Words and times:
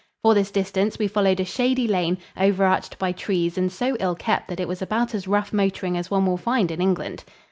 For 0.23 0.33
this 0.33 0.49
distance 0.49 0.97
we 0.97 1.07
followed 1.07 1.39
a 1.39 1.45
shady 1.45 1.87
lane, 1.87 2.17
over 2.35 2.65
arched 2.65 2.97
by 2.97 3.11
trees 3.11 3.55
and 3.55 3.71
so 3.71 3.95
ill 3.99 4.15
kept 4.15 4.47
that 4.47 4.59
it 4.59 4.67
was 4.67 4.81
about 4.81 5.13
as 5.13 5.27
rough 5.27 5.53
motoring 5.53 5.95
as 5.95 6.09
one 6.09 6.25
will 6.25 6.37
find 6.37 6.71
in 6.71 6.81
England. 6.81 7.23